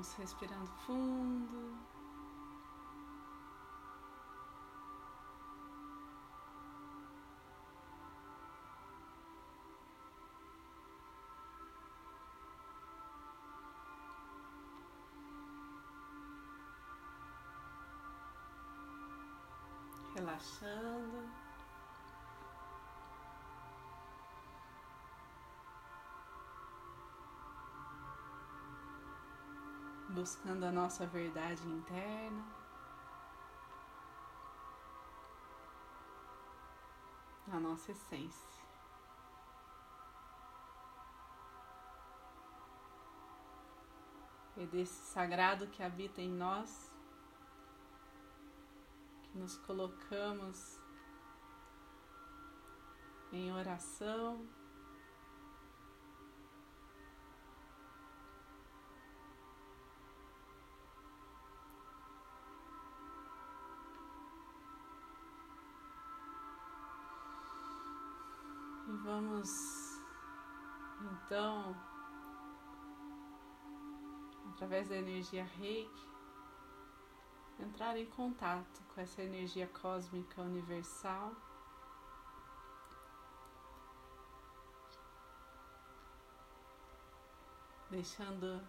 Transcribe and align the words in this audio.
Vamos 0.00 0.14
respirando 0.16 0.66
fundo. 0.86 1.76
Relaxando. 20.14 21.39
Buscando 30.20 30.64
a 30.64 30.70
nossa 30.70 31.06
verdade 31.06 31.66
interna. 31.66 32.44
A 37.50 37.58
nossa 37.58 37.90
essência. 37.90 38.60
E 44.58 44.66
desse 44.66 45.06
sagrado 45.06 45.68
que 45.68 45.82
habita 45.82 46.20
em 46.20 46.30
nós, 46.30 46.92
que 49.22 49.38
nos 49.38 49.56
colocamos 49.56 50.78
em 53.32 53.50
oração. 53.54 54.46
Vamos 69.20 70.00
então, 71.02 71.76
através 74.52 74.88
da 74.88 74.96
energia 74.96 75.44
reiki, 75.44 76.08
entrar 77.58 77.96
em 77.98 78.06
contato 78.06 78.82
com 78.88 79.00
essa 79.00 79.22
energia 79.22 79.66
cósmica 79.66 80.40
universal. 80.40 81.32
Deixando 87.90 88.62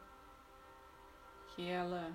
que 1.49 1.67
ela 1.67 2.11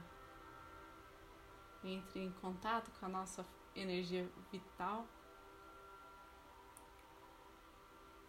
entre 1.84 2.20
em 2.20 2.32
contato 2.32 2.90
com 2.98 3.06
a 3.06 3.08
nossa 3.08 3.46
energia 3.74 4.28
vital. 4.50 5.06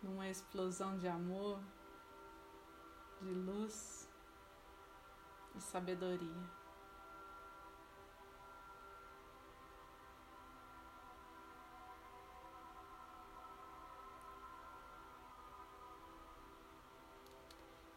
Numa 0.08 0.30
explosão 0.30 0.97
de 0.97 1.08
amor, 1.08 1.59
de 3.22 3.33
luz 3.33 4.09
e 5.53 5.61
sabedoria. 5.61 6.58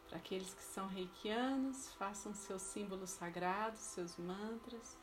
Para 0.09 0.17
aqueles 0.17 0.53
que 0.53 0.63
são 0.63 0.87
reikianos, 0.87 1.93
façam 1.93 2.33
seus 2.33 2.61
símbolos 2.61 3.11
sagrados, 3.11 3.79
seus 3.79 4.17
mantras. 4.17 4.97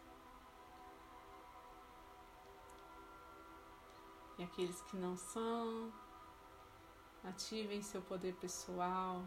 E 4.36 4.44
aqueles 4.44 4.82
que 4.82 4.96
não 4.96 5.16
são, 5.16 5.90
Ativem 7.24 7.82
seu 7.82 8.00
poder 8.00 8.34
pessoal, 8.36 9.24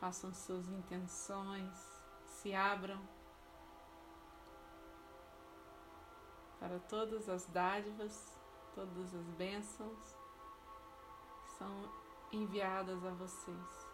façam 0.00 0.32
suas 0.32 0.68
intenções, 0.68 1.76
se 2.24 2.54
abram 2.54 3.00
para 6.60 6.78
todas 6.80 7.28
as 7.28 7.46
dádivas, 7.46 8.38
todas 8.74 9.14
as 9.14 9.26
bênçãos 9.30 10.16
que 11.42 11.50
são 11.58 11.92
enviadas 12.32 13.04
a 13.04 13.10
vocês. 13.10 13.87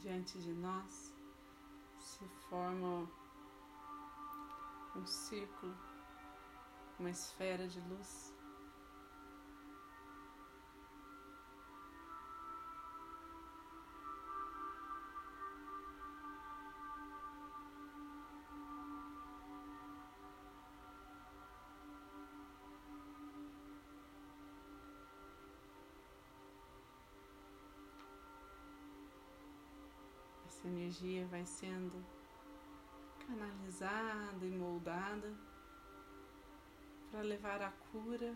Diante 0.00 0.38
de 0.38 0.52
nós 0.54 1.14
se 1.98 2.24
forma 2.48 3.06
um 4.96 5.06
círculo, 5.06 5.76
uma 6.98 7.10
esfera 7.10 7.68
de 7.68 7.80
luz. 7.80 8.34
Essa 30.60 30.68
energia 30.68 31.26
vai 31.28 31.44
sendo 31.46 32.04
canalizada 33.26 34.44
e 34.44 34.50
moldada 34.50 35.34
para 37.10 37.22
levar 37.22 37.62
a 37.62 37.70
cura 37.90 38.34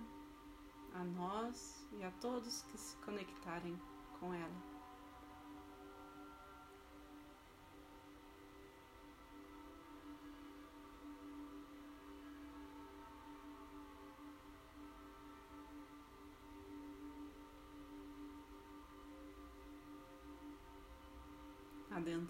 a 0.94 1.04
nós 1.04 1.86
e 1.92 2.02
a 2.02 2.10
todos 2.12 2.62
que 2.62 2.78
se 2.78 2.96
conectarem 2.98 3.78
com 4.18 4.32
ela. 4.32 4.73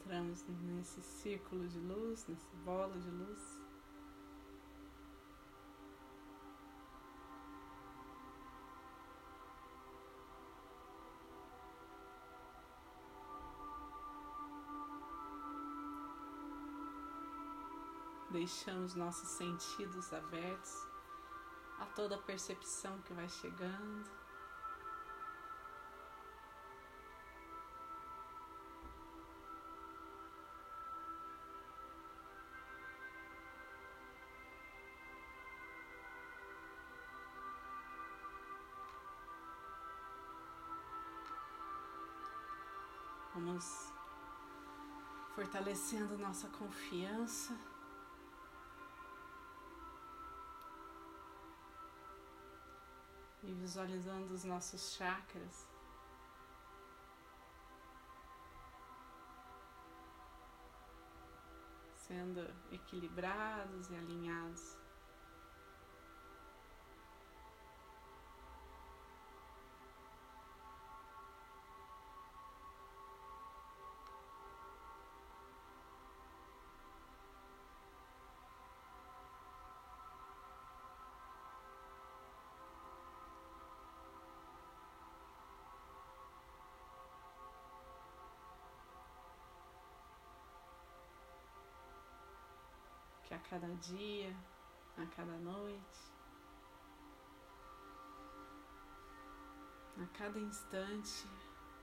Adentramos 0.05 0.45
nesse 0.63 1.01
círculo 1.03 1.67
de 1.67 1.79
luz, 1.79 2.27
nessa 2.29 2.57
bola 2.65 2.99
de 2.99 3.11
luz. 3.11 3.63
Deixamos 18.31 18.95
nossos 18.95 19.29
sentidos 19.29 20.13
abertos 20.13 20.87
a 21.79 21.87
toda 21.87 22.19
percepção 22.19 23.01
que 23.03 23.15
vai 23.15 23.29
chegando. 23.29 24.24
Vamos 43.35 43.93
fortalecendo 45.35 46.17
nossa 46.17 46.49
confiança. 46.51 47.59
E 53.43 53.53
visualizando 53.53 54.33
os 54.33 54.45
nossos 54.45 54.95
chakras. 54.95 55.67
Sendo 61.97 62.41
equilibrados 62.71 63.91
e 63.91 63.97
alinhados. 63.97 64.84
A 93.35 93.39
cada 93.51 93.69
dia, 93.77 94.35
a 94.97 95.07
cada 95.07 95.37
noite, 95.39 96.13
a 100.01 100.07
cada 100.19 100.39
instante, 100.39 101.27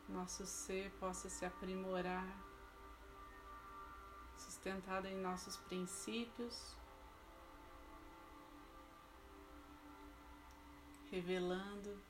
nosso 0.08 0.46
ser 0.46 0.92
possa 0.92 1.30
se 1.30 1.46
aprimorar, 1.46 2.26
sustentado 4.38 5.08
em 5.08 5.16
nossos 5.18 5.58
princípios, 5.58 6.76
revelando 11.12 12.02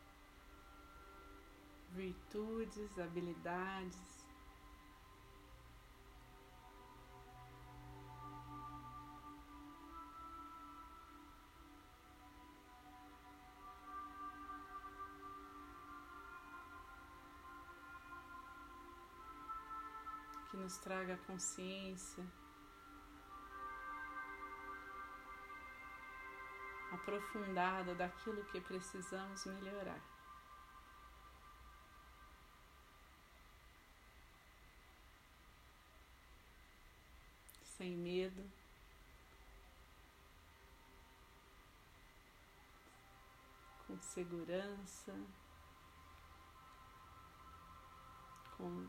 virtudes, 1.90 2.98
habilidades, 3.00 4.21
nos 20.62 20.78
traga 20.78 21.18
consciência 21.26 22.24
aprofundada 26.92 27.96
daquilo 27.96 28.44
que 28.46 28.62
precisamos 28.62 29.46
melhorar. 29.46 30.00
Sem 37.78 37.96
medo. 37.98 38.48
Com 43.88 44.00
segurança, 44.00 45.14
com 48.58 48.88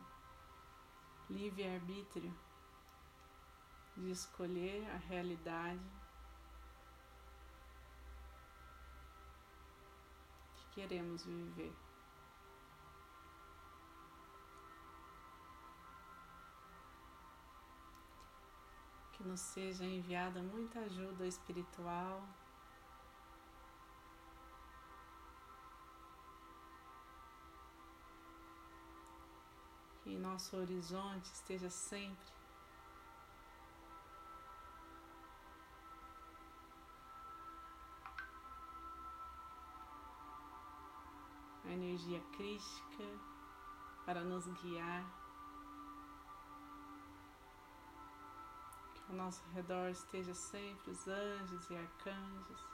livre-arbítrio 1.29 2.33
de 3.95 4.11
escolher 4.11 4.89
a 4.89 4.97
realidade 4.97 5.79
que 10.55 10.81
queremos 10.81 11.23
viver. 11.25 11.73
Que 19.13 19.23
nos 19.23 19.39
seja 19.39 19.85
enviada 19.85 20.41
muita 20.41 20.79
ajuda 20.79 21.27
espiritual. 21.27 22.27
Que 30.03 30.17
nosso 30.17 30.57
horizonte 30.57 31.31
esteja 31.31 31.69
sempre 31.69 32.33
a 41.63 41.69
energia 41.69 42.19
crística 42.35 43.03
para 44.05 44.21
nos 44.25 44.45
guiar. 44.61 45.05
Que 48.93 49.03
ao 49.11 49.15
nosso 49.15 49.41
redor 49.53 49.89
esteja 49.89 50.33
sempre 50.33 50.91
os 50.91 51.07
anjos 51.07 51.69
e 51.69 51.77
arcanjos 51.77 52.65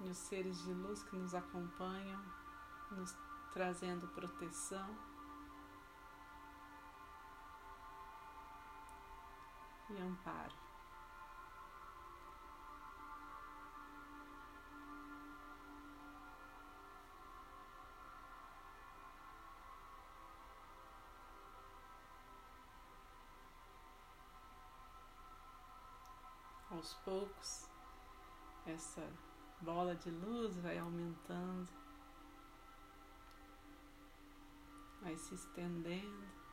e 0.00 0.08
os 0.08 0.16
seres 0.16 0.62
de 0.62 0.72
luz 0.74 1.02
que 1.02 1.16
nos 1.16 1.34
acompanham, 1.34 2.22
nos 2.92 3.16
trazendo 3.52 4.06
proteção. 4.08 5.13
E 9.90 10.00
amparo. 10.00 10.54
Aos 26.70 26.94
poucos, 27.04 27.68
essa 28.66 29.08
bola 29.60 29.94
de 29.94 30.10
luz 30.10 30.56
vai 30.58 30.78
aumentando, 30.78 31.68
vai 35.00 35.16
se 35.16 35.34
estendendo. 35.34 36.43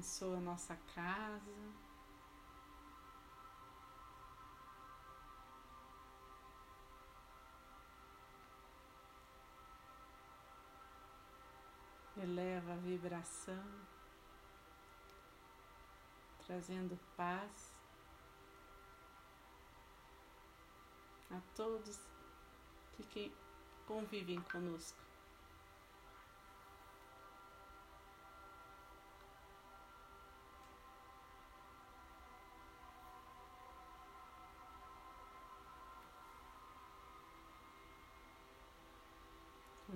Abençoa 0.00 0.38
a 0.38 0.40
nossa 0.40 0.74
casa. 0.94 1.52
Eleva 12.16 12.72
a 12.72 12.76
vibração, 12.76 13.62
trazendo 16.46 16.98
paz 17.16 17.72
a 21.30 21.40
todos 21.54 22.00
que 23.10 23.32
convivem 23.86 24.40
conosco. 24.42 25.09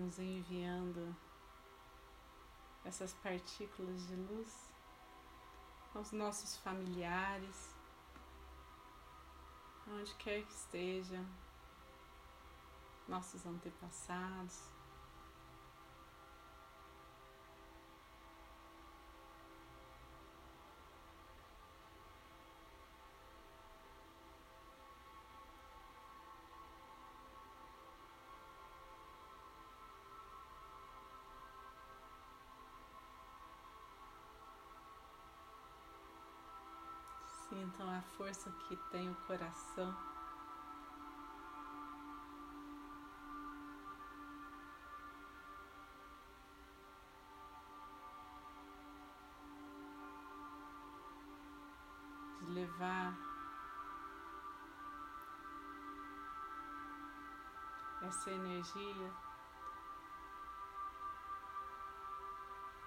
Nos 0.04 0.18
enviando 0.18 1.16
essas 2.84 3.14
partículas 3.14 4.06
de 4.06 4.16
luz 4.16 4.70
aos 5.94 6.12
nossos 6.12 6.58
familiares, 6.58 7.74
onde 9.88 10.14
quer 10.16 10.44
que 10.44 10.52
estejam, 10.52 11.24
nossos 13.08 13.46
antepassados. 13.46 14.73
Sintam 37.74 37.90
a 37.90 38.00
força 38.16 38.50
que 38.68 38.76
tem 38.90 39.10
o 39.10 39.14
coração. 39.26 39.94
De 52.40 52.52
levar 52.52 53.16
essa 58.02 58.30
energia 58.30 59.12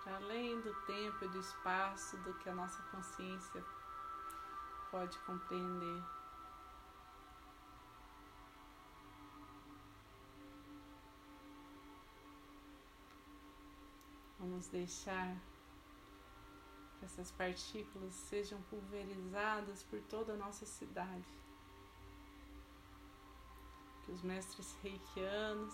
para 0.03 0.15
além 0.17 0.61
do 0.61 0.73
tempo 0.85 1.25
e 1.25 1.27
do 1.29 1.39
espaço 1.39 2.17
do 2.17 2.33
que 2.35 2.49
a 2.49 2.55
nossa 2.55 2.81
consciência 2.83 3.65
pode 4.91 5.17
compreender. 5.19 6.03
Vamos 14.39 14.67
deixar 14.67 15.35
que 16.97 17.05
essas 17.05 17.31
partículas 17.31 18.13
sejam 18.13 18.61
pulverizadas 18.63 19.83
por 19.83 20.01
toda 20.03 20.33
a 20.33 20.37
nossa 20.37 20.65
cidade. 20.65 21.27
Que 24.05 24.11
os 24.11 24.21
mestres 24.21 24.73
reikianos 24.81 25.73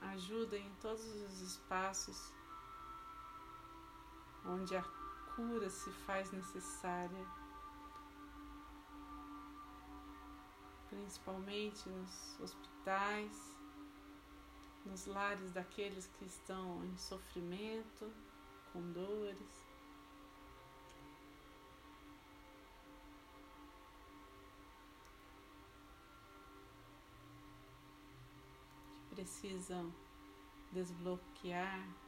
ajudem 0.00 0.66
em 0.66 0.74
todos 0.76 1.04
os 1.04 1.40
espaços 1.40 2.37
onde 4.48 4.74
a 4.74 4.82
cura 5.36 5.68
se 5.68 5.90
faz 5.90 6.32
necessária, 6.32 7.26
principalmente 10.88 11.88
nos 11.88 12.40
hospitais, 12.40 13.56
nos 14.86 15.06
lares 15.06 15.52
daqueles 15.52 16.06
que 16.06 16.24
estão 16.24 16.82
em 16.84 16.96
sofrimento, 16.96 18.10
com 18.72 18.80
dores. 18.92 19.68
que 29.10 29.14
Precisam 29.14 29.92
desbloquear 30.72 32.07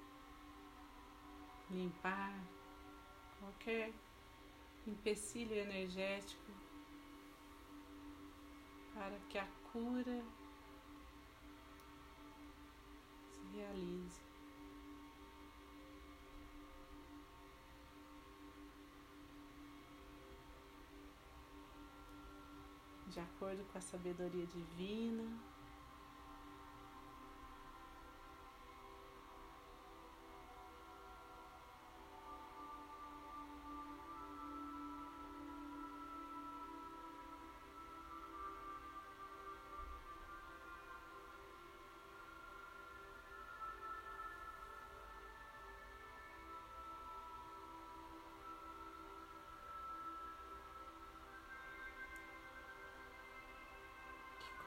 limpar 1.70 2.34
qualquer 3.38 3.92
empecilho 4.86 5.54
energético 5.54 6.52
para 8.94 9.18
que 9.28 9.38
a 9.38 9.46
cura 9.72 10.22
se 13.30 13.56
realize. 13.56 14.20
De 23.06 23.20
acordo 23.20 23.64
com 23.72 23.78
a 23.78 23.80
sabedoria 23.80 24.46
divina. 24.46 25.49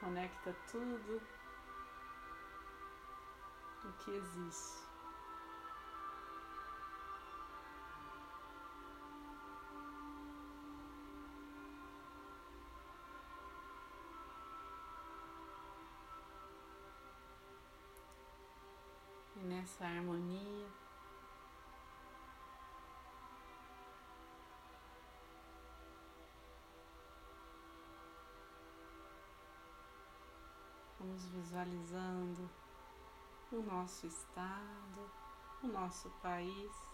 Conecta 0.04 0.54
tudo 0.70 1.22
o 3.84 3.92
que 4.04 4.10
existe. 4.10 4.84
E 19.36 19.40
nessa 19.40 19.86
harmonia 19.86 20.83
Visualizando 31.16 32.50
o 33.52 33.62
nosso 33.62 34.06
estado, 34.06 35.10
o 35.62 35.68
nosso 35.68 36.10
país. 36.20 36.93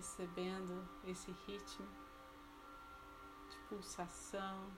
Recebendo 0.00 0.88
esse 1.04 1.30
ritmo 1.46 1.86
de 3.50 3.56
pulsação, 3.68 4.72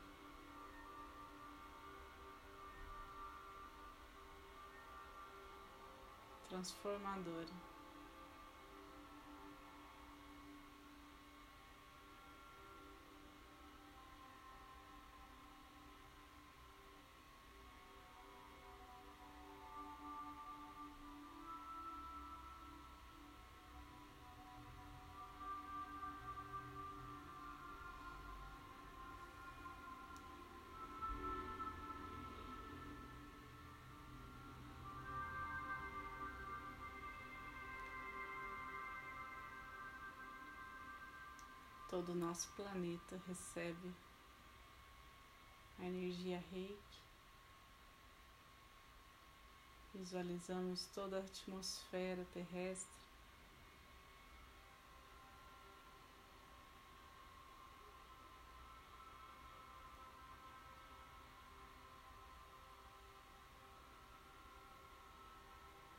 transformadora. 6.48 7.71
Todo 41.92 42.12
o 42.12 42.14
nosso 42.14 42.48
planeta 42.56 43.20
recebe 43.28 43.92
a 45.78 45.84
energia 45.84 46.42
reiki. 46.50 47.02
Visualizamos 49.92 50.86
toda 50.94 51.18
a 51.18 51.20
atmosfera 51.20 52.24
terrestre. 52.32 52.88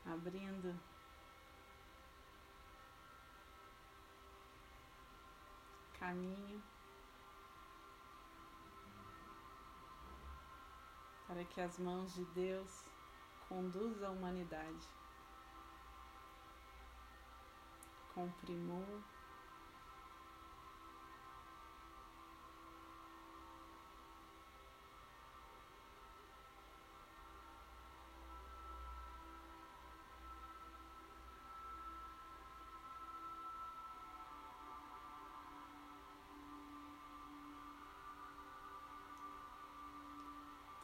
Abrindo 0.08 0.74
caminho 6.04 6.62
para 11.26 11.46
que 11.46 11.62
as 11.62 11.80
mãos 11.80 12.14
de 12.14 12.26
Deus 12.26 12.84
conduzam 13.48 14.10
a 14.10 14.12
humanidade 14.12 14.90
com 18.14 18.30
primor. 18.42 19.02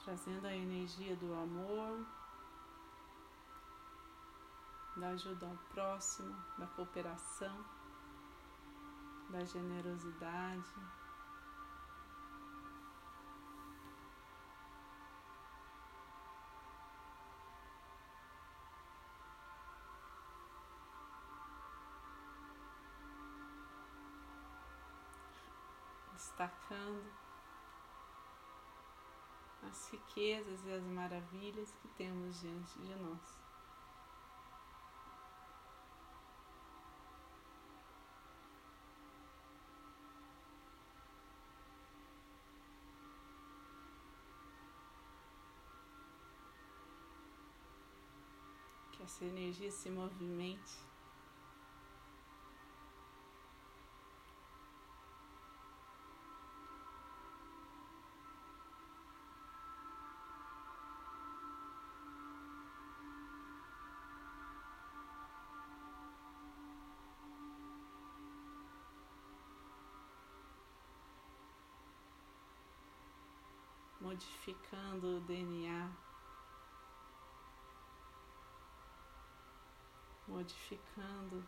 Trazendo 0.09 0.47
a 0.47 0.55
energia 0.55 1.15
do 1.17 1.31
amor, 1.35 2.03
da 4.97 5.09
ajuda 5.09 5.45
ao 5.45 5.55
próximo, 5.71 6.35
da 6.57 6.65
cooperação, 6.65 7.63
da 9.29 9.45
generosidade. 9.45 10.73
Destacando 26.13 27.28
as 29.69 29.89
riquezas 29.91 30.65
e 30.65 30.71
as 30.71 30.83
maravilhas 30.83 31.71
que 31.73 31.87
temos 31.89 32.39
diante 32.41 32.79
de 32.79 32.95
nós. 32.95 33.39
Que 48.91 49.03
essa 49.03 49.23
energia 49.23 49.71
se 49.71 49.89
movimente 49.91 50.88
modificando 74.09 75.17
o 75.17 75.19
DNA, 75.19 75.91
modificando 80.27 81.47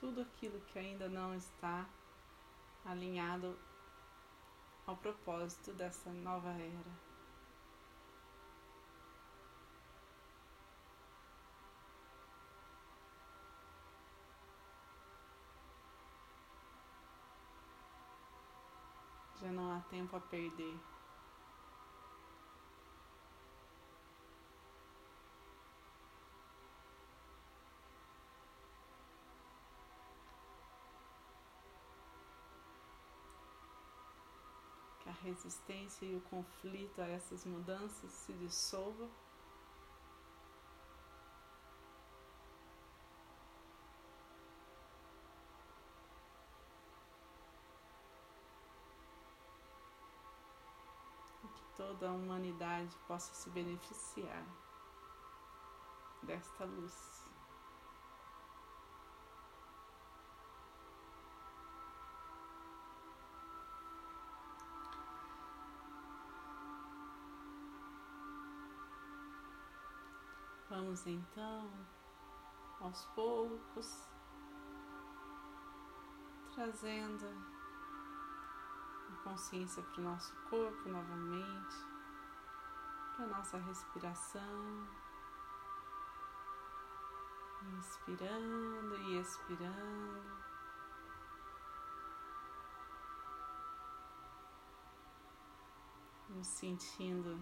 tudo 0.00 0.22
aquilo 0.22 0.58
que 0.62 0.78
ainda 0.78 1.06
não 1.10 1.34
está 1.34 1.86
alinhado 2.86 3.58
ao 4.86 4.96
propósito 4.96 5.74
dessa 5.74 6.10
nova 6.14 6.48
era. 6.48 7.09
Já 19.40 19.50
não 19.52 19.72
há 19.72 19.80
tempo 19.88 20.14
a 20.14 20.20
perder. 20.20 20.78
Que 35.02 35.08
a 35.08 35.12
resistência 35.12 36.04
e 36.04 36.14
o 36.14 36.20
conflito 36.20 37.00
a 37.00 37.06
essas 37.06 37.46
mudanças 37.46 38.10
se 38.10 38.34
dissolva. 38.34 39.08
Toda 52.00 52.12
a 52.12 52.14
humanidade 52.14 52.96
possa 53.06 53.34
se 53.34 53.50
beneficiar 53.50 54.42
desta 56.22 56.64
luz. 56.64 57.28
Vamos 70.70 71.06
então, 71.06 71.70
aos 72.80 73.04
poucos, 73.14 74.08
trazendo 76.54 77.59
consciência 79.22 79.82
para 79.82 80.00
o 80.00 80.04
nosso 80.04 80.34
corpo 80.48 80.88
novamente, 80.88 81.76
para 83.16 83.24
a 83.24 83.28
nossa 83.28 83.58
respiração, 83.58 84.88
inspirando 87.78 88.96
e 88.96 89.20
expirando. 89.20 90.40
Sentindo 96.42 97.38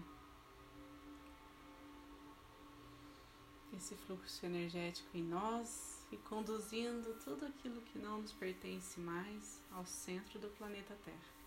esse 3.71 3.95
fluxo 3.95 4.45
energético 4.45 5.15
em 5.15 5.23
nós 5.23 6.05
e 6.11 6.17
conduzindo 6.17 7.13
tudo 7.23 7.45
aquilo 7.45 7.81
que 7.81 7.99
não 7.99 8.21
nos 8.21 8.33
pertence 8.33 8.99
mais 8.99 9.63
ao 9.71 9.85
centro 9.85 10.39
do 10.39 10.49
planeta 10.49 10.97
Terra. 11.05 11.38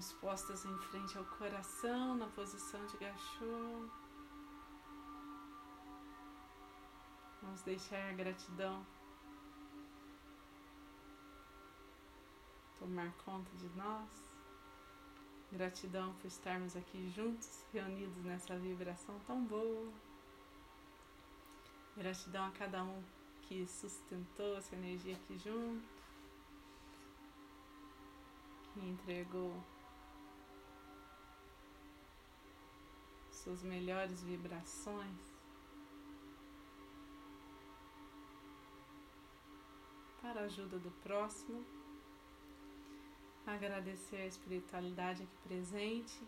Mãos 0.00 0.12
postas 0.14 0.64
em 0.64 0.78
frente 0.78 1.18
ao 1.18 1.24
coração, 1.24 2.16
na 2.16 2.26
posição 2.28 2.80
de 2.86 2.96
gachô. 2.96 3.86
Vamos 7.42 7.60
deixar 7.62 8.08
a 8.08 8.12
gratidão 8.14 8.86
tomar 12.78 13.12
conta 13.26 13.50
de 13.58 13.68
nós. 13.76 14.08
Gratidão 15.52 16.14
por 16.14 16.28
estarmos 16.28 16.74
aqui 16.76 17.10
juntos, 17.10 17.62
reunidos 17.70 18.24
nessa 18.24 18.56
vibração 18.56 19.20
tão 19.26 19.44
boa. 19.44 19.92
Gratidão 21.94 22.46
a 22.46 22.50
cada 22.52 22.82
um 22.82 23.02
que 23.42 23.66
sustentou 23.66 24.56
essa 24.56 24.74
energia 24.74 25.14
aqui 25.14 25.36
junto 25.36 26.00
que 28.72 28.80
entregou 28.80 29.52
suas 33.40 33.62
melhores 33.62 34.22
vibrações. 34.22 35.18
Para 40.20 40.42
a 40.42 40.44
ajuda 40.44 40.78
do 40.78 40.90
próximo, 41.02 41.64
agradecer 43.46 44.16
a 44.16 44.26
espiritualidade 44.26 45.22
aqui 45.22 45.36
presente, 45.48 46.20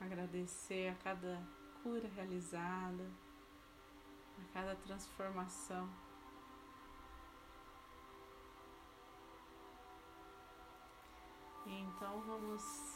agradecer 0.00 0.88
a 0.88 0.94
cada 0.96 1.40
cura 1.82 2.08
realizada, 2.08 3.08
a 4.38 4.52
cada 4.52 4.74
transformação 4.76 5.88
Então 11.68 12.20
vamos 12.20 12.95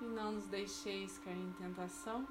E 0.00 0.04
não 0.04 0.32
nos 0.32 0.46
deixeis 0.46 1.18
cair 1.18 1.38
em 1.38 1.52
tentação 1.52 2.26